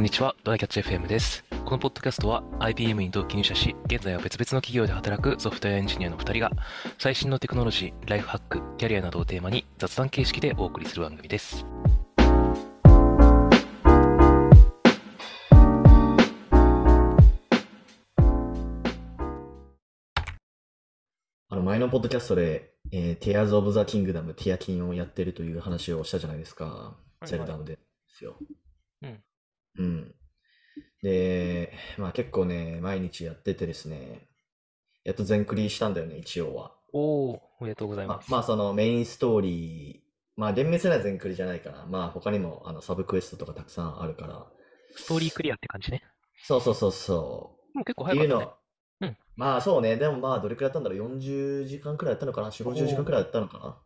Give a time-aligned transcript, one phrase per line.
[0.00, 1.44] こんにちは、ドライキャッチ FM です。
[1.66, 6.50] このポッドキャストは IBM に同期入社し、現在は別々の企業で働くソフトウェアエンジニアの2人が、
[6.98, 11.66] 最新のテクノロジー、ライフハック、キャリアなどをテーマに雑談形式でお送りする番組です。
[21.50, 26.96] あの前のポッドキャストで、えー、Tears of the Kingdom、ティアキンをやってるという話をしたじゃないですか。
[27.22, 28.38] いゼルダのでですよ。
[29.02, 29.22] うん。
[29.78, 30.14] うん。
[31.02, 34.28] で、まあ結構ね、毎日やっててですね、
[35.04, 36.72] やっと全クリしたんだよね、一応は。
[36.92, 38.30] おー、おめでとうございます。
[38.30, 41.86] まあそのメインストーリー、まあ厳密には全クリじゃないかな。
[41.86, 44.46] まあ他にもあのサブクエストとかたくさんあるから。
[44.96, 46.02] ストーリークリアって感じね。
[46.42, 47.78] そうそうそうそう。
[47.78, 48.58] もう結構っていうの早かっ
[49.00, 49.10] たね。
[49.12, 53.78] うんまあそうね、でもまあどれくらいやったんだろう、40時間くらいやったのかな、4、50時間くらいやったのかな。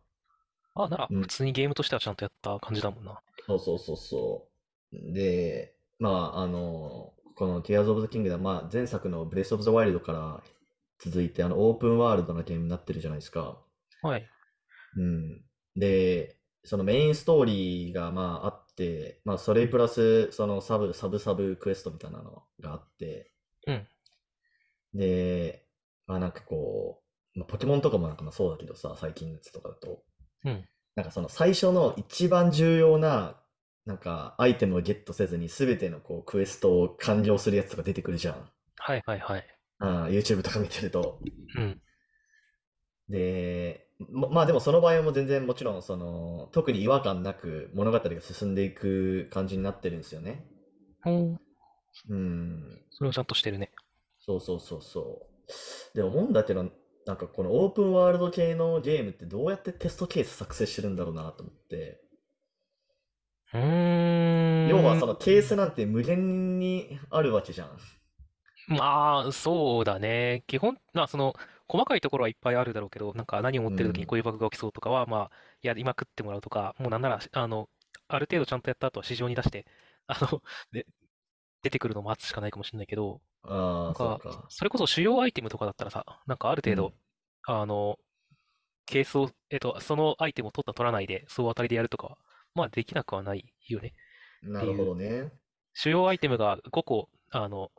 [0.83, 3.21] あ、なら、うん普通にゲームとしてはちゃんとやった感じだもんな。
[3.47, 4.47] そうそうそうそ
[4.91, 5.13] う。
[5.13, 10.43] で、まあ、あの、この Tears of the Kingdom、まあ、前作の Breath of the Wild から
[10.99, 13.57] 続いて、あの、オープンワールドなゲームになってるじゃないですか。
[14.01, 14.27] はい。
[14.97, 15.41] うん。
[15.75, 23.31] で、そのメインストーリーが、まあ、あって、まあ、それプラス、そのサブ、サブサブクエストみたいなのがあって、
[23.67, 23.87] うん。
[24.93, 25.65] で、
[26.07, 27.01] まあ、なんかこ
[27.35, 30.03] う、まあ、ポケモンとかもなんかまあそうだけどさ、最近のやつとかだと、
[30.45, 30.65] うん。
[30.95, 33.35] なんかその最初の一番重要な、
[33.85, 38.49] なんかアイテムをゲットせずに全てのこうクエストを完了するやつとか出てくるじゃん。
[38.77, 39.47] はいはいはい。
[39.79, 41.19] あー YouTube とか見てると。
[41.57, 41.81] うん。
[43.09, 50.45] で、ま、まあでもその場合はもう全然もちろんその、特に違和感なく物語が進んでいく感じになってるんですよね。
[51.05, 51.37] おー、
[52.09, 52.81] うん。
[52.89, 53.71] それはちゃんとしてるね。
[54.19, 55.27] そうそうそうそ
[55.93, 55.97] う。
[55.97, 56.71] で、思うんだけど、
[57.05, 62.01] なんかこのオープンワールド系のゲームってどうやってテストケース作成してるんだろうなと思って。
[63.55, 64.69] うーん。
[64.69, 67.69] 要はそのケースなんて無限にあるわけじゃん。
[68.67, 70.43] まあ、そうだね。
[70.47, 71.33] 基本、まあ、その、
[71.67, 77.69] 細かいところはいっぱいあるだろうけど、なんか何を持ってる時にうんこういうバグが起きそうとかは、まあ、やりまくってもらうとか、もうなんなら、あの、
[78.07, 79.65] ある程度ちゃんとやった後は市場に出して、
[80.07, 80.41] あの、
[80.71, 80.87] で、
[81.63, 84.49] 出てくるのを待つしかないかもしれないけど、ああ、なんか、そうか。
[84.49, 86.95] それこそ主要アイテムとかだったらさ、なんかある程度、
[87.47, 87.99] あの、
[88.85, 92.17] ケースを、えっと、そのアイテムを取った取らないで、総当たりでやるとかは、
[92.55, 93.93] まあ、できなくはないよね。
[94.41, 95.31] なるほどね。
[95.73, 97.69] 主要アイテムが5個、あの、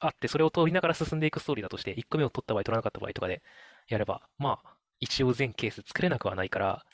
[0.00, 3.42] あって、それを取りながら進んでいくストーリーだとして、1個目を取った場合、取らなかった場合とかで
[3.88, 6.84] やれば、まあ、一応全ケース作れなくはないから、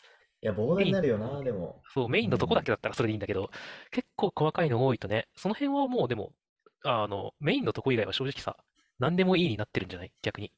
[0.42, 1.82] いや、膨大になるよな、でも。
[1.94, 3.50] そう、メインのとこだけだったらそれでいいんだけど、
[3.90, 6.32] 結構細かいの多いとね、その辺はもうでも、
[6.84, 8.56] あの、メインのとこ以外は正直さ、
[8.98, 10.12] 何でもいいになってるんじゃない？
[10.22, 10.52] 逆に。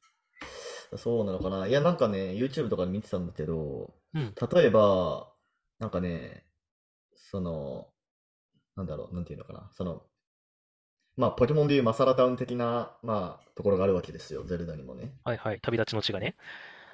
[0.97, 1.67] そうなのかな。
[1.67, 4.33] いや、なんかね、YouTube とかで見てたんだけど、うん。
[4.53, 5.33] 例えば、
[5.79, 6.45] なんかね、
[7.29, 7.87] その、
[8.75, 9.69] なんだろう、なんていうのかな。
[9.73, 10.03] その、
[11.17, 15.13] まあ、ポケモンでいうマサラタウン的な、まあ、ところがあるわけですよ、ゼルダにもね。
[15.23, 15.59] はいはい。
[15.61, 16.35] 旅立ちの地がね。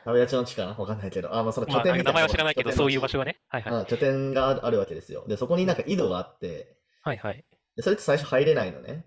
[0.05, 0.73] 旅立ちの地かな？
[0.73, 3.39] わかんないけど、あ、まあ、そのまあ、拠点みたいな名前は知らないけど、そういう場所がね。
[3.49, 3.73] はいはい。
[3.81, 5.25] あ拠点があるわけですよ。
[5.27, 7.45] で、そこになんか井戸があって、はいはい。
[7.75, 9.05] でそれって最初入れないのね。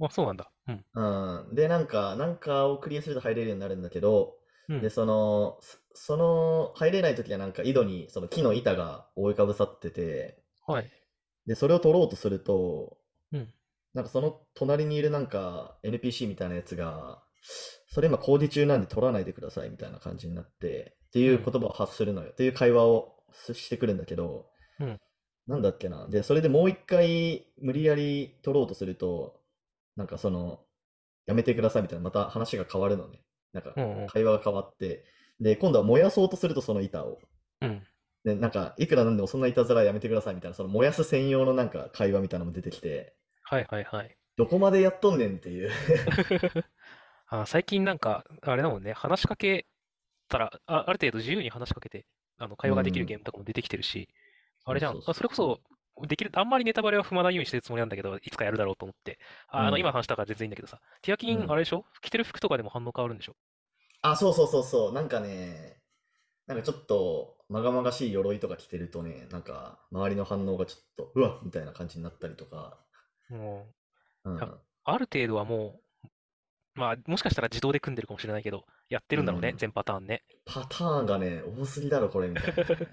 [0.00, 0.50] あ、そうなんだ。
[0.68, 0.84] うん。
[0.94, 1.54] うん。
[1.54, 4.36] で、なんか、なんかをクリアすると入れるようになるんだけど、
[4.68, 10.90] うんで、その、そその、入れないときはなんか井戸にその木の板が覆いかぶさってて、はい。
[11.46, 12.96] で、それを取ろうとすると、
[13.32, 13.48] うん。
[13.94, 17.22] なんかその隣にいるなんか NPC みたいなやつが、
[17.88, 22.30] それ今工事中なんで取らないでくださいみたいな感じになって、っていう言葉を発するのよ。
[22.30, 23.16] っていう会話を
[23.52, 24.46] してくるんだけど、
[24.80, 25.00] うん
[25.46, 26.06] なんだっけな。
[26.08, 29.40] で、それでもう一回無理やり取ろうとすると、
[29.96, 30.60] なんかその、
[31.26, 33.20] やめてくださいみたいな、また話が変わるのね。
[33.52, 35.04] なんかうんうん会話が変わって、
[35.40, 37.18] で、今度は燃やそうとするとその板を。
[37.60, 37.82] うん。
[38.24, 44.16] で、なんか、いくらなんでもそんないたずらやめてくださいみたいな、その燃やす専用のなんか会話みたいなのも出てきて、はいはいはい。
[44.36, 45.70] どこまでやっとんねんっていう。
[47.26, 49.66] あ、最近なんか、あれだもんね、話しかけ
[50.28, 52.06] たら、あ、ある程度自由に話しかけて、
[52.38, 54.08] あの、会話ができるうんゲームとかも出てきてるし、
[54.64, 55.60] あれじゃん、そうそうあそれこそ、
[56.06, 59.18] できる、あんまりネタバレは踏まないようにしてるつもりなんだけど、いつかやるだろうと思って。
[59.48, 61.84] あ、あの、うん今話したから全然いいんだけどさ、ティアキン、うんあれでしょ？
[62.00, 63.36] 着てる服とかでも反応変わるんでしょ？
[64.02, 64.92] あ、そうそうそうそう。
[64.92, 65.76] なんかね、
[66.46, 72.78] なんかちょっと、まがまがしい鎧とか着てるとね、なんか、周りの反応がちょっと、うわっみたいな感じになったりとか。
[73.28, 73.66] も
[74.24, 74.42] うん。
[74.42, 76.08] あある程度はもう、
[76.74, 80.22] まあ、もしかしたら自動で組んでるかもしれないけど、やってるんだろうね、うん全パターンね。
[80.46, 82.52] パターンがね、多すぎだろ、これ、みたいな。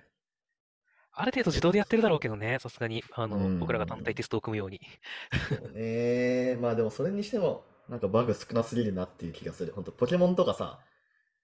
[1.12, 4.82] ある程度自動でやってるだろうけどね、さすがに、あの、うん僕らが単体テストを組むように。
[5.50, 6.58] そうね。
[6.58, 9.74] まあでも、それにしても、なんかバグ少なすぎるなっていう気がする。
[9.74, 10.80] ほんと、ポケモンとかさ、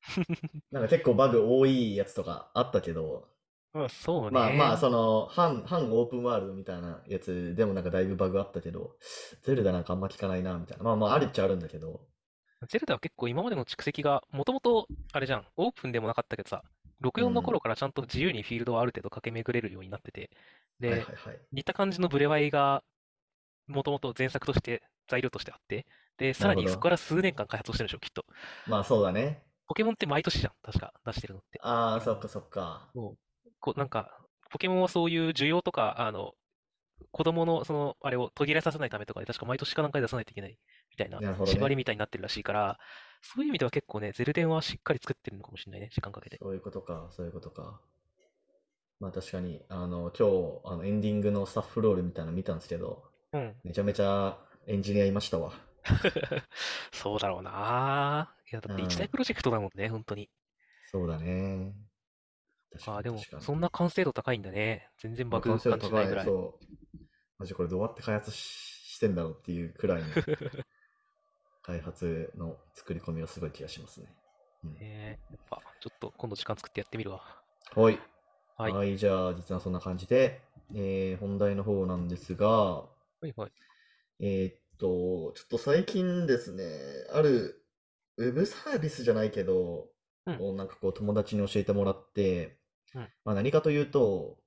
[0.72, 3.28] なんか結構バグ多いやつとかあったけど、
[3.74, 4.78] まあ、そうまあまあ、ね。
[4.78, 8.98] その、半、半オープンワールドみたいなやつでもなんかだいぶバグあったけど、
[9.44, 10.84] ゼルダなんかあんま聞かないな、みたいな。
[10.84, 12.02] まあまあ、あるっちゃあるんだけど、
[12.68, 16.64] ゼルダは結構今までの蓄積が、もともと、あれじゃん、オープンでもなかったけどさ、
[17.00, 17.58] 64のうん。
[17.58, 20.32] 頃からちゃんと自由にフィールドはある程度駆け巡れるようになってて、
[20.86, 21.42] はいで、はいはい。
[21.52, 22.84] 似た感じのブレワイが、
[23.68, 25.86] もともと前作として、材料としてあって、
[26.18, 26.48] で、さ。
[26.48, 28.26] らにそこから数年間開発をしてるんでしょ、きっと。
[28.66, 29.44] まあそうだね。
[29.68, 31.60] ポケモンって毎年じゃん、確か出してるのって。
[31.62, 32.90] ああ、そっかそっか。
[32.94, 33.12] も
[33.46, 34.20] う、こう、なんか、
[34.52, 36.34] ポケモンはそういう需要とか、あの、
[37.12, 40.58] 子供の、その、あれを途切れさせないためとかで、確か毎年かなんかで出さないといけない、
[40.92, 41.76] みたいな、縛りね。
[41.76, 42.80] みたいになってるらしいから、
[43.22, 46.38] そういう意味では結構ね、ゼルデンはしっかり作ってるのかもしれないね、時間かけて。
[46.42, 47.82] そういうことか、そういうことか。
[49.00, 53.04] まあ確かに、あの、今日、あの、エンディングのスタッフロールみたいなの見たんですけど、
[53.34, 53.56] うん。
[53.64, 55.52] めちゃめちゃエンジニアいましたわ。
[56.94, 58.34] そうだろうな。
[58.56, 59.10] いや、だうって一大ん。
[59.10, 60.30] プロジェクトだもんね、本当に。
[60.86, 61.76] そうだね。
[62.86, 63.22] ああ、にでも。
[63.42, 64.90] そんな完成度高いんだね。
[65.00, 66.26] 全然まあ、完バグ成度高い、感じないぐらい。
[66.26, 66.66] そう。
[67.40, 68.38] マジこれどうやって開発し、
[68.96, 70.08] してんだろうっていうくらいの
[71.64, 74.08] 開発の作り込みがすごい気がしますね。
[74.64, 74.78] うん。
[74.80, 77.44] ねえ、やっぱ、ちょっと今度時間作ってやってみるわ。
[77.76, 78.00] はい。
[78.58, 78.74] はい。
[78.74, 80.42] はい、じゃあ、実はそんな感じで、
[80.74, 82.86] えー本題の方なんですが、
[83.22, 83.52] はいはい。
[84.20, 86.64] えーっと、ちょっと最近ですね、
[87.14, 87.65] ある
[88.18, 89.90] ウェブサービスじゃないけど、
[90.26, 90.42] うん。
[90.42, 92.58] をなんかこう友達に教えてもらって、
[92.94, 93.10] うん。
[93.24, 94.38] まあ何かというと、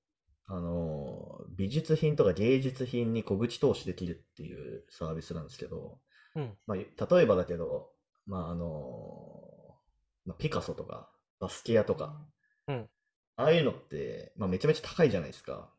[0.46, 6.00] あの、美術品とか芸術品に小口投資できるっていうサービスなんですけど、
[6.34, 6.56] うん。
[6.66, 7.90] まあ例えばだけど、
[8.26, 9.76] まああの、
[10.24, 11.10] まあ、ピカソとか
[11.40, 12.26] バスキアとか、
[12.66, 12.88] うん。
[13.36, 15.70] ああいうのって、まあめちゃめちゃ高いじゃないですか。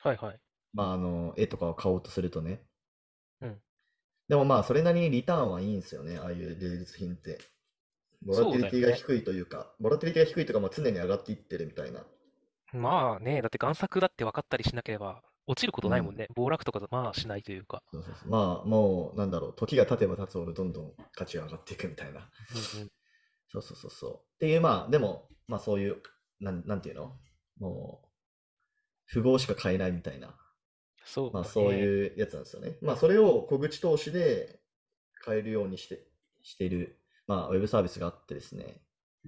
[0.00, 0.40] はいはい。
[0.74, 2.62] まああの、絵とかを買おうとするとね。
[3.40, 3.62] うん。
[4.28, 7.38] でもまあそれなりにリターンはいいんですよね、ああいう芸術品って。
[8.20, 8.94] ボラテそうィリティがね。
[8.94, 12.04] 低いというか、ボラティリティが低いというか、まあ常に上がっていってるみたいな。
[12.72, 15.92] まあね、だって贋作だって分かったりしなければ、落ちることうん。
[15.92, 16.26] ないもんね。
[16.34, 17.82] 暴落とかまあしないというか。
[17.90, 18.30] そうそうそう。
[18.30, 22.20] まあもう、なんだろう、時が経てば経つほどどんどん価値が上がっていくみたいな。
[22.20, 22.90] うんうん。
[23.50, 24.14] そうそうそうそう。
[24.16, 26.02] っていう、まあでも、まあそういう、
[26.40, 27.16] なん、なんていうの？
[27.58, 28.08] もう、
[29.06, 30.36] 符号しか買えないみたいな。
[31.08, 31.78] そうだまあそうね。
[31.78, 32.76] いうやつなんですよね。
[32.82, 34.60] まあそれを小口投資で
[35.22, 36.06] 買えるようにして、
[36.42, 38.80] している、まあウェブサービスがあってですね。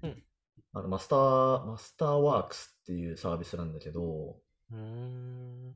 [0.02, 0.22] うん。
[0.72, 4.36] あの、マスター、マスターワークスっていうサービスなんだけど、
[4.70, 5.74] うーん。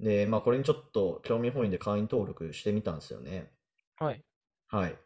[0.00, 3.50] で、まあこれにちょっと興味本位で会員登録してみたんですよね。
[3.98, 4.22] はい。
[4.68, 4.96] はい。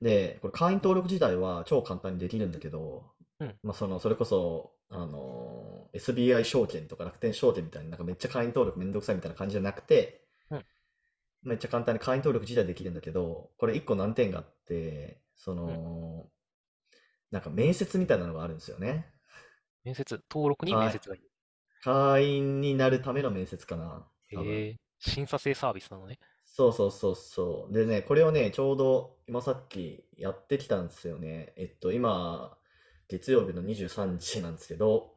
[0.00, 3.04] で、これ会員登録自体は超簡単にできるんだけど、
[3.38, 3.54] うん。
[3.62, 10.64] まあその、それこそ、あの、SBI 証券とか楽天証券みたいな、なんかめっちゃ会員登録めんどくさいみたいな感じじゃなくて、うん。
[11.42, 15.80] めっちゃ簡単に会員登録自体できるんだけど、これ一個難点があって、そうん。
[15.82, 16.30] の、
[17.30, 19.12] なんか面接みたいなのがあるんですよね。
[19.84, 20.90] 面接、登録に面はい。
[20.90, 21.30] 接がいる。
[21.82, 24.06] 会員になるための面接かな。
[24.28, 26.18] へえ、審査制サービスなのね。
[26.44, 27.72] そうそうそうそう。
[27.72, 31.52] でね、これをね、ちょうど今さっきやってきたんですよね。
[31.56, 32.58] えっと、今、
[33.08, 35.16] 月曜日の23日なんですけど、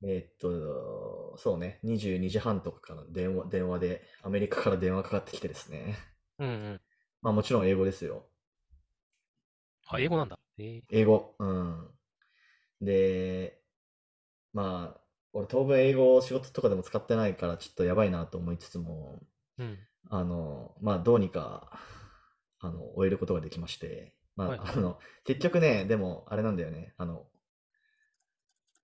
[0.00, 5.96] もえっと、そうね、22時半とかから電話、電話で、アメリカから電話かかってきてですね。
[6.38, 6.80] う、うんうん。
[7.20, 8.26] まあもちろん英語ですよ。
[9.92, 10.28] うあ、英語なんん。
[10.28, 10.38] だ。
[10.58, 11.34] ええ、英語。
[11.38, 11.90] うん。
[12.80, 13.60] で、
[14.52, 19.22] まあ、俺当分英語を仕事とかでも使ってないからちょっとやばいなと思いつつも、
[19.58, 19.86] うん。
[20.10, 21.70] あの、まあ、どうにか、
[22.60, 24.72] あの、終えることができまして、まあ、はいはい。
[24.74, 27.26] あの、結局ね、でも、あれなんだよね、あの、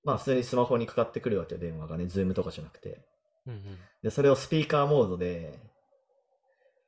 [0.04, 3.04] まあ、普通にスマホにかかってくるわけよ、電話がね、ズームとかじゃなくて。
[3.46, 3.78] うんうん。
[4.02, 5.58] で、それをスピーカーモードで、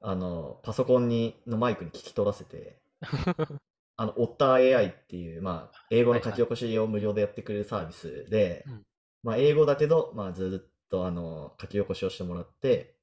[0.01, 2.81] あの、パソコンに、のマイクに聞き取らせて、
[3.97, 6.15] あの、オッター AI っていう、まあ、英語。
[6.15, 8.87] の書き起こしを無料でやってくれるサービスで、うん。
[9.23, 12.97] まあ、英語だけど、まあ、ずっと、あの、書き起こしをしてもらって、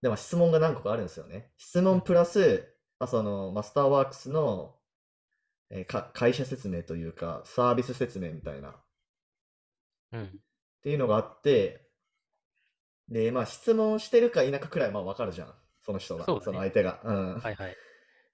[0.00, 1.52] で、まあ、質問が何個かあるんですよね。
[1.58, 1.84] 質うん。
[1.84, 4.76] 問プラス、まあ、その、マスターワークスの、
[5.70, 8.74] えーか、会社説明というか、サービス説明みたいな、っ
[10.12, 10.40] うん。
[10.82, 11.88] ていうのがあって、
[13.08, 15.54] で、まあ、質問してるか否かくらい、まあ、わかるじゃん。
[15.84, 16.44] その人が、そうだね。
[16.44, 17.00] その相手が。
[17.04, 17.34] うん。
[17.38, 17.76] はいはい。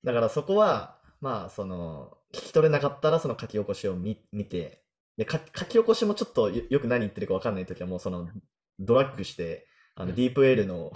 [0.03, 4.83] だからそこは、まあ、その、聞き取れなかったら、その書き起こしを見、見て、
[5.17, 8.29] で、か書き起こしもちょっとよ、よく何言ってるかわかんないときは、もうその、
[8.81, 10.17] ドラッグして、あの、うん。
[10.17, 10.93] DeepL の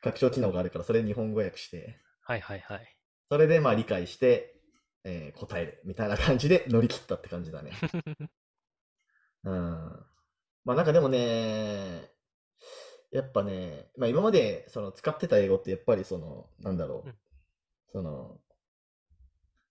[0.00, 2.96] 拡張機能があるから、それ日本語訳して、はいはいはい。
[3.28, 4.56] それでまあ理解して、
[5.04, 7.72] えー答えるみたいな感じで乗り切ったって感じだね。
[9.44, 10.06] うん。
[10.64, 12.10] まあなんかでもね、
[13.10, 17.10] やっぱね、まあ今までその使ってた英語ってやっぱりその、なんだろうん。
[17.10, 17.14] う、
[17.92, 18.38] その、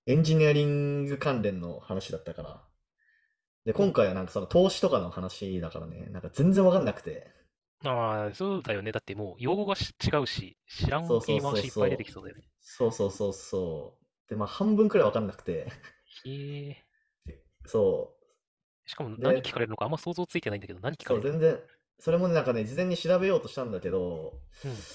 [0.05, 2.63] エンジニアリング関連の話だったから。
[3.65, 7.27] で、今回はなんかその投資とかの話だからね、なんか全然わかんなくて。
[7.85, 8.91] ああ、そうだよね。
[8.91, 12.43] だってもう用語がし違うし、知らんそうそう言い回しいっぱい出てきそうだよね。
[12.59, 14.29] そうそうそうそう。
[14.29, 15.67] で、まあ半分くらいわかんなくて。
[16.25, 16.85] へえ。
[17.65, 18.15] そ
[18.89, 21.07] しかもで何聞かれるのかあんま想像ついてないんだけど、何聞う。
[21.07, 21.59] そう、かれる全然、
[21.99, 24.85] それもね、なんかね、事前に調べようとしたんだけど、うん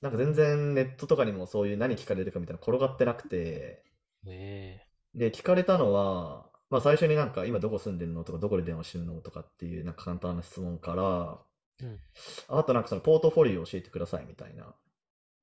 [0.00, 3.82] なんか全然ネットとかにもそういう何聞かれるかみたいなの転がってなくて、
[4.24, 4.80] のえ
[5.14, 11.42] で、聞かれたのは、まあ最初になんか今どこ住んでんのとかどこで電話してんのとかっていうなんか簡単な質問から、
[11.80, 12.00] うん
[12.48, 14.74] あとなんかそのポートフォリオを教えてくださいみたいな。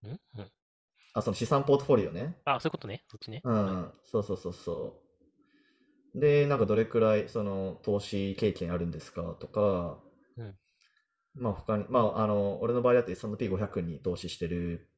[0.03, 0.51] えんうん。
[1.13, 2.35] あ、その資産ポートフォリオね。
[2.45, 3.03] あ、そういうことね。
[3.09, 3.43] そっちね。
[3.43, 5.04] うはいん、そうそうそうそう。
[6.15, 9.99] で、なんかどれくらいその投資経験あるんですかとか、
[10.37, 10.55] うん
[11.35, 14.89] まあ他に、まああの、俺の場合だと S&P500 に投資してる、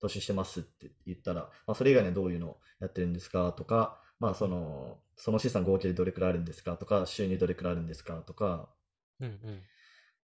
[0.00, 8.70] 投資してますって言ったら、まあそれ以外にはどういうのやってるんですかとか、まあその、その資産合計でどれくらいあるんですかとか、収入どれくらいあるんですかとか、
[9.20, 9.62] うんうん。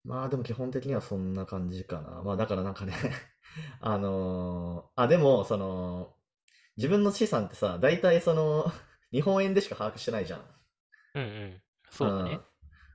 [0.05, 2.23] まあでも基本的にはそんな感じかな。
[2.25, 2.93] まあだからなんかね
[3.81, 6.15] あのーあ、でもその、
[6.77, 8.73] 自分の資産ってさ、大体その、
[9.13, 10.41] 日本円でしか把握してないじゃん。
[11.15, 11.63] うんうん。
[11.91, 12.41] そうだんね。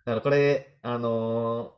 [0.05, 1.77] だからこれ、あのー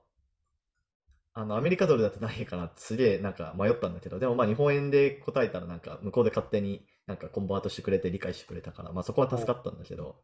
[1.33, 10.15] あの、アメリカドルだと何円かなすげえなんか迷ったんだけど、でもまあ日本円で答えたらなんか向こうで勝手になんかコンバートしてくれて理解してくれたから、まあそこは助かったんだけど、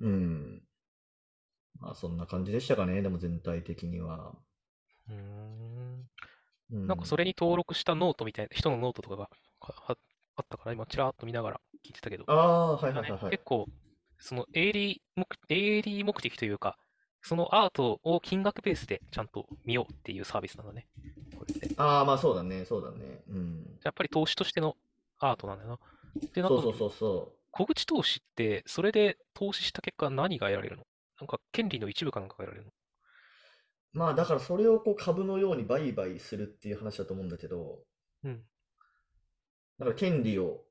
[0.00, 0.62] うん。
[1.80, 4.34] まあそんな感じでしたかね、でも全体的には。
[5.08, 6.08] うーん。
[6.72, 9.28] うん、なんかそれに登録したノートみたいな、人のノートとかが
[9.60, 9.92] あ
[10.42, 13.24] ったから、今ちらっと見ながら聞いてたけど、ああ、はいはいはいはい。
[13.24, 13.66] ね結構、
[14.18, 16.78] その営利目、営利目的というか、
[17.22, 20.86] そのアートを金額ベースでちゃんと見ようっていうサービスなんだね。
[21.38, 21.68] これって。
[21.68, 23.22] じゃああ、まあそうだね、そうだね。
[23.28, 23.64] うん。
[23.66, 24.76] あやっぱり投資としての
[25.18, 25.78] アートなんだよな。
[26.34, 30.84] で、なんかそうそうそうそ小口投資って、それで投資した結果何が得られるの？
[31.20, 32.70] なんか権利の一部かなんかが得られるの？
[33.94, 33.98] う。
[33.98, 37.78] まあだからそれをこう株のように売買するっていう話だと思うんだけど、
[38.24, 38.42] うん。
[39.78, 40.64] だから権利を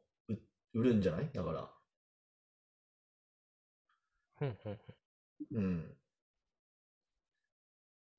[0.73, 1.29] 売売るんじゃない？
[1.33, 1.69] だから。
[4.41, 4.57] うん
[5.51, 5.97] うん。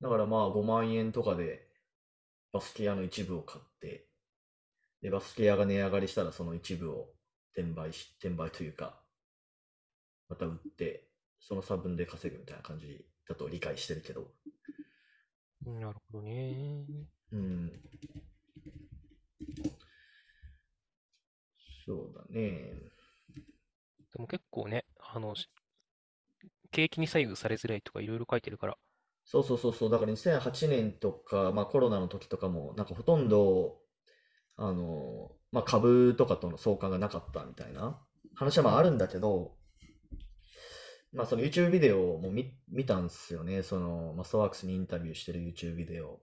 [0.00, 1.66] だからまあ5万円とかで
[2.52, 4.08] バスケ屋の一部を買って、
[5.02, 7.08] で、バスケ屋が値上がりしたらその一部を
[7.56, 9.00] 転売し、転売というか、
[10.28, 11.08] また売って、
[11.40, 14.32] その差分で稼ぐみたいな感じだと理解してるけど。
[15.66, 16.86] うんなるほどね。
[17.32, 17.72] うん。
[21.84, 22.72] そうだね。
[24.12, 25.48] でも結構ね、あの、し
[26.70, 28.76] 景気に左右されづらいとかいろいろ書いてるから、
[29.24, 29.90] そうそうそうそう。
[29.90, 33.78] だから2008年とか、まあコロナの時とかも、なんかほとんど、
[34.56, 37.98] あの、まあ株とかとの相関がなかったみたいな
[38.34, 39.56] 話はまああるんだけど、
[41.12, 43.62] まあその YouTube ビデオも見、見たんですよね。
[43.62, 46.20] その、マストワークスにインタビューしてる YouTube ビデオ。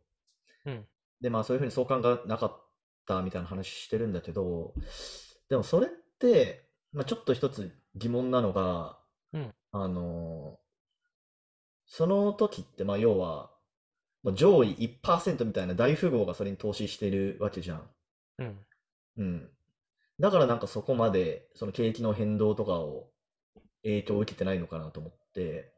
[0.66, 0.86] うん。
[1.22, 2.66] で、まあそういうふうに相関がなかっ
[3.08, 4.74] たみたいな話してるんだけど、
[5.52, 8.98] でもそれって、まあちょっと一つ疑問なのが、
[9.34, 10.58] うんあの、
[11.86, 13.52] その時って、まあ要は、
[14.24, 17.90] まあ、上位1%みたいな大富豪がそれに投資してるわけじゃん。
[18.38, 18.60] うん。
[19.18, 19.50] うん。
[20.22, 23.10] だからなんかそこまで、その景気の変動とかを
[23.84, 25.74] 影響を受けてないのかなと思って。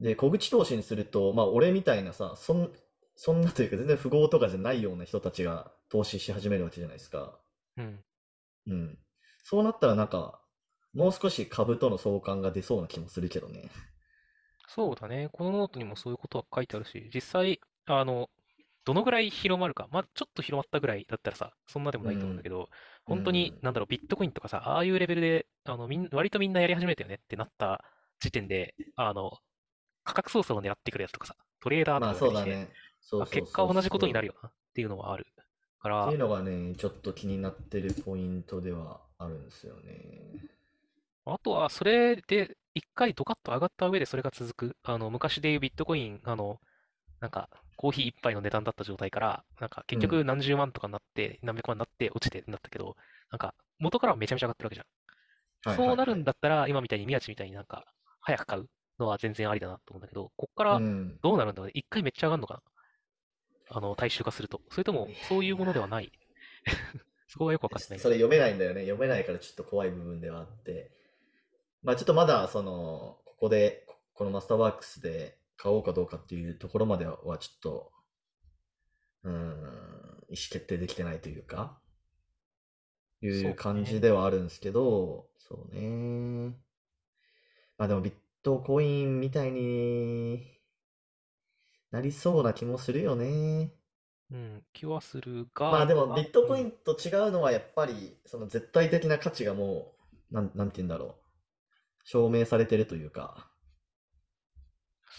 [0.00, 2.72] で、小口投資にすると、まあ俺みたいなさ、そん、
[3.14, 7.38] そんなというか全然富豪とかじゃないような人たちが投資し始めるわけじゃないですか。
[7.76, 8.02] うん。
[8.66, 8.98] うん。
[9.44, 10.40] そうなったらなんか、
[10.94, 13.70] もう少し株との相関が出そうな気もするけどね。
[14.68, 15.28] そうだね。
[15.32, 18.30] このノートにもそういうことは書いてあるし、実際、あの、
[18.84, 22.68] どのぐらい広まるか、まあ、ちょっと広まったぐらいだったらさ、そんなでもないと思うんだけど、
[23.04, 27.84] 本当にうん、なんだろう、ビットコインとかさ、ああいうレベルで、あの、みん、割とみんなやり始めたよねってなった
[28.20, 29.32] 時点で、あの、
[30.04, 32.72] 価格操作を狙ってくるやつとかさ、トレーダーとまあかが出てきて、そうだね。
[33.00, 34.34] そうあそうそう結果同じことになるよ。
[34.34, 35.26] よなっていうのはある
[35.82, 40.38] からっていう、のがね、ちょっと気になってるポイントではあるんですよね。
[41.24, 44.76] あとは、それで、一回ドカッと上がった上でそれが続く。
[44.82, 46.60] あの、昔でいうビットコイン、あの、
[47.20, 52.96] なんか、コーヒー一杯の値段だった状態から、なんか、結う局何十万とかになって、何百万になって、落ちてってなったけど、
[53.30, 54.86] なんか、元からはめちゃめちゃ上がってるわけじゃん。
[55.64, 57.86] はいそうなるはいんだったら、今みたいに宮地みたいになんか、
[58.22, 61.18] 早く買うのは全然ありだなと思うんだけど、こっからうん。
[61.22, 61.72] どうなるんだろうね。
[61.74, 62.60] 一回めっちゃ上がるのかな
[63.74, 64.60] あの、大衆化すると。
[64.70, 66.12] それとも、そういうものではない。
[67.26, 67.98] そこがよくわかってない。
[67.98, 68.82] それ読めないんだよね。
[68.82, 70.92] 読めないからちょっと怖い部分ではあって。
[71.82, 77.92] まあちょっとまだ、その、ここで、このマスターワークスで買おうかどうかっていうところまではちょっと、
[79.24, 81.80] うん、意思決定できてないというか、
[83.22, 86.54] いう感じではあるんですけど、そうね。
[87.78, 90.61] まあでもビットコインみたいに
[91.92, 93.72] なりそうな気もするよね。
[94.30, 99.94] うん、気はするが、まあでもビットコイうんンと違うのはやっぱりその絶対的な価値がも
[100.30, 101.14] うなん、なんて言うんだろう。
[102.04, 103.50] 証明されてるというか、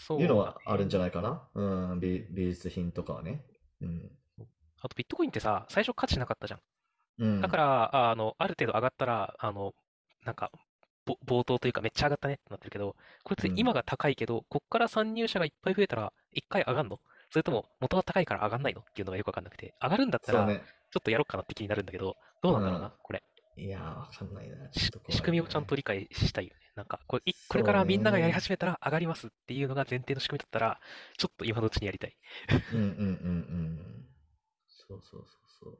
[0.06, 1.48] そういうのはあるんじゃないかな。
[1.54, 3.44] うん、美美術品とかはね。
[3.80, 4.10] うん。
[4.80, 6.60] あとビットコインってさ、最初価値なかったじゃん。
[7.18, 7.40] うん。
[7.40, 9.74] だから、あの、ある程度上がったら、あの、
[10.24, 10.58] なんか、ぼ
[11.06, 17.00] 冒頭というかめっちゃ上がったねってなってるけど、こいつうん今が高いけど、こっから参入者がいっぱい増えたら、一回上がんの？
[17.30, 18.80] それとも元は高いから上がんないの？
[18.80, 20.60] っていうのがよくわかんなくて、上がるんだったら。
[20.94, 23.24] ちょっとやろうかなって気になるんだけど、どうなんだろうな、うんこれ。
[23.56, 24.68] いやー、わかんないな。
[24.68, 26.60] ちょっしと怖い仕組みをちゃんと理解したいよね。
[26.76, 30.78] なんか、これ、いこれからみんながやり始めたら上がりますっていうのが前提の仕組みだったら、
[31.18, 32.16] ちょっと今のうちにやりたい。
[32.74, 34.06] うんうんうんうん。
[34.68, 35.74] そうそうそう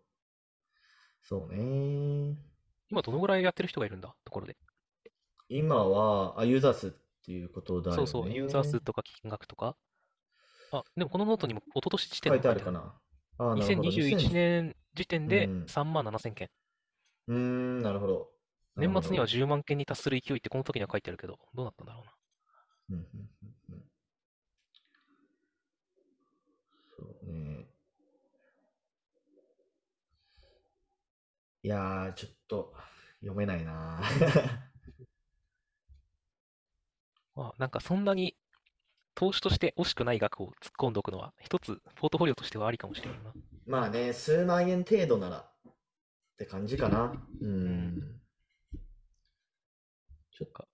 [1.23, 1.47] そう。
[1.47, 2.37] そうね。
[2.90, 4.16] 今どのぐらいやってる人がいるんだ？
[4.25, 4.57] ところで。
[5.49, 6.91] 今は、あ、ユーザー数っ
[7.25, 8.07] ていうことだよね。
[8.07, 9.77] そうそう、ユーザー数とか金額とか。
[10.73, 12.95] あ、でもこのノートにも一昨年時点で書いてあるかな。
[13.39, 13.91] あー、なるほど。
[13.91, 16.51] 2021年時点でうん3万7千件。
[17.29, 18.31] うーん、なるほど。
[18.77, 22.13] 年末にはなる10万件に達する勢いってこの時には書いてあるけど、どうなったんだろうな。
[22.91, 23.29] うんうん
[23.71, 23.85] うん
[26.97, 27.67] そうね。
[31.63, 32.75] いやー、ちょっと
[33.21, 34.01] 読めないな。
[37.35, 38.37] まあ、なんかそんなに
[39.14, 43.33] 投資として惜しくない額を突っ込んでおくのは、一つポートフォリオとしてはありかもしれないな。
[43.67, 45.73] まあね、数万円程度ならっ
[46.37, 47.12] て感じかな。
[47.41, 48.21] うん。
[50.33, 50.69] ちょっと、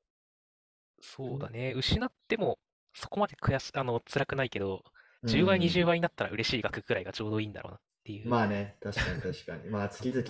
[1.00, 1.72] そうだね。
[1.76, 2.58] 失っても
[2.94, 4.84] そこまで悔し、あの、辛くないけど、
[5.22, 8.28] うん10倍、20倍になったら嬉しい額くらいがちょうどいいんだろうなっていう。
[8.28, 9.68] まあね、確かに確かに。
[9.68, 10.22] まあ 月々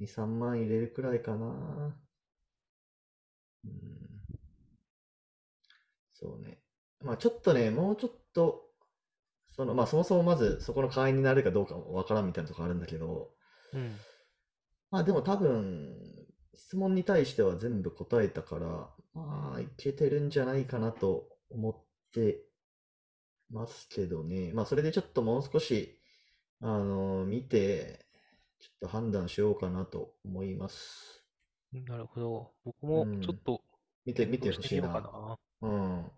[0.00, 1.96] 2、3万入れるくらいかな。
[3.64, 4.15] うん。
[6.26, 6.58] そうね。
[7.02, 8.64] まあちょっとね、もうちょっと、
[9.54, 13.30] その、まあそもそもまずそこの会員になれるかどうかもわからんみたいなとこあるんだけど、
[13.72, 13.96] うん。
[14.90, 15.96] まあでも多分、
[16.54, 21.76] 質問に対しては全部答えたから、まあいけてるんじゃないかなと思っ
[22.12, 22.40] て
[23.50, 24.52] ますけどね。
[24.52, 26.00] まあそれでちょっともう少し、
[26.60, 28.06] あの、見て、
[28.58, 31.24] ちょっと判断しようかなと思います。
[31.72, 32.52] なるほど。
[32.64, 33.60] 僕もうんちょっと
[34.04, 35.38] 見て、見て検討してほしいな。
[35.62, 36.10] うん。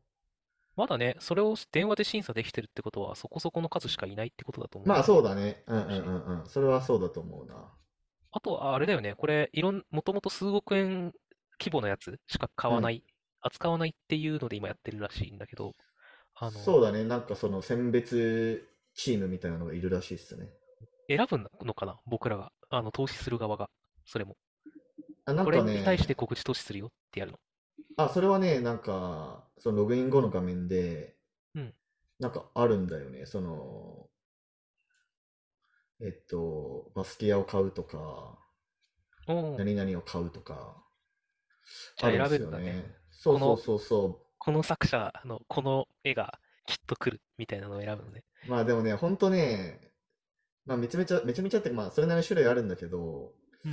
[0.77, 4.89] まだね、それを電話で審査できてるってことは、そこそこの数しかいないってことだと思う。
[4.89, 5.65] まあそうだね。
[5.67, 5.95] うんうんう
[6.35, 6.47] んうん。
[6.47, 7.73] それはそうだと思うな。
[8.31, 11.13] あとはあれだよね、これ、いろん、もともと数億円
[11.59, 13.03] 規模のやつしか買わない、
[13.41, 15.75] 扱わないっていうので今やってるらしいんだけど、
[16.35, 17.05] あの、そうだね。
[17.05, 20.49] なんかその選別チームみたいなのがいるらしいっすね。
[21.09, 21.99] 選ぶのかな？
[22.07, 23.71] 僕らが、あの、投資する側が、
[24.05, 24.37] それも。
[25.25, 27.39] あ、なんこれに対して告知投資するよってやるの。
[27.99, 31.17] あ、それはね、なんか、そのログイン後の画面で、
[31.55, 31.75] うん
[32.21, 33.27] なんかあるんだよね。
[33.27, 34.09] その、
[36.01, 38.39] えっと、バスケ屋を買うとか、
[39.29, 40.83] おー何々を買うとか、
[41.97, 42.85] じゃああるんです選べるんだねよね。
[43.13, 48.25] そうこのそうそうそこの作者のこの絵がきっと来るみたいなのを選ぶのね。
[48.47, 48.51] う。
[48.51, 49.93] まあでもね、ほんとね、
[50.67, 53.33] まあめちゃめちゃ、めちゃめちゃってか、まあそれなりに種類あるんだけど、
[53.65, 53.73] うん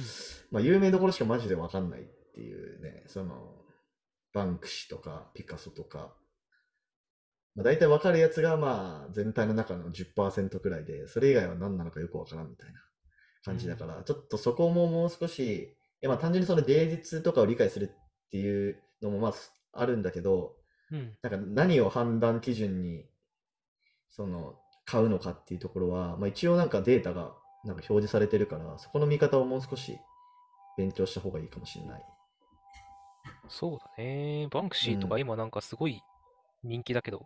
[0.52, 2.04] まあ有名どころしかマジでわかんないっ
[2.36, 3.65] ていうね、その、
[4.36, 6.14] バンクシーとかピカソとか、
[7.56, 12.82] まあ大体わかるやつがまあ全体の中の10%くらいで、それ以外は何なのかよくわからんみたいな
[13.46, 19.34] 感じだから、ちょっとそこももう少し、まあ単純にその芸術とかを理解するっていうのもまあ
[19.72, 20.58] あるんだけど、
[20.92, 21.18] うん。
[21.22, 23.06] なんか何を判断基準に
[24.10, 29.98] その買うのかっていうところは、まあ、一応なんかデータがなんか表示されてるから、そこの見方をもう少し
[30.78, 32.04] 勉強した方がいいかもしれない。
[33.48, 34.48] そうだね。
[34.52, 36.02] バンクシーとうんか今なんかすごい
[36.64, 37.26] 人気だけど、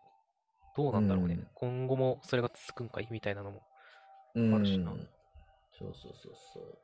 [0.75, 1.35] どうなんだろうね。
[1.35, 3.63] うん今後もそれが続くんかいみたいなのも。
[4.35, 4.55] うん。
[4.55, 6.77] あるしなそうそうそうそう。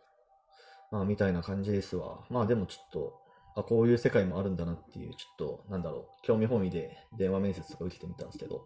[0.91, 2.19] まあみたいな感じですわ。
[2.29, 3.19] まあでもちょっと、
[3.57, 8.65] あ、こういう世界もあるんだなっていう、ちょっと、なんだろう、興味本位で電話面接とか受けてみたんですけど、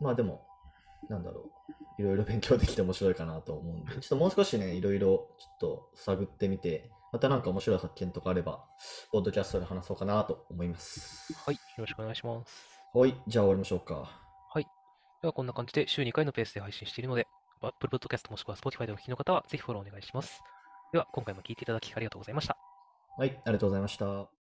[0.00, 0.46] まあでも、
[1.08, 1.50] なんだろ
[1.98, 8.64] う、いろいろ勉強できて面白いかなと思うんで、 ちょっともう少しね、いろいろちょっと探ってみて、またなんか面白い発見とかあれば、
[9.10, 11.32] ポッドキャストで話そうかなと思います。
[11.44, 11.54] はい。
[11.54, 12.70] よろしくお願いします。
[12.92, 14.30] はい、じゃあ終わりましょうか。
[15.22, 17.26] ではこんな感じで週2回のペースで配信しているので、
[17.60, 20.40] Apple Podcast もしくは Spotify でお聞きの方はぜひフォローお願いします。
[20.92, 22.56] では今回も聞いていただきありがとうございました。
[23.18, 24.26] はい、ありがとうございました。